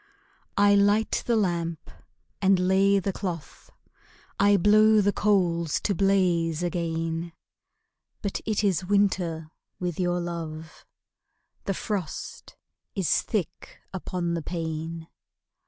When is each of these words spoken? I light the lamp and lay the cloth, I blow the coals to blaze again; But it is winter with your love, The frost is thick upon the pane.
I 0.57 0.73
light 0.73 1.21
the 1.27 1.35
lamp 1.35 1.91
and 2.41 2.57
lay 2.57 2.97
the 2.97 3.13
cloth, 3.13 3.69
I 4.39 4.57
blow 4.57 4.99
the 4.99 5.13
coals 5.13 5.79
to 5.81 5.93
blaze 5.93 6.63
again; 6.63 7.33
But 8.23 8.41
it 8.47 8.63
is 8.63 8.83
winter 8.83 9.51
with 9.79 9.99
your 9.99 10.19
love, 10.19 10.87
The 11.65 11.75
frost 11.75 12.55
is 12.95 13.21
thick 13.21 13.77
upon 13.93 14.33
the 14.33 14.41
pane. 14.41 15.07